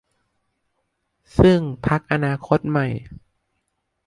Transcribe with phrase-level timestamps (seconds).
[1.39, 2.87] ซึ่งพรรคอนาคตใหม่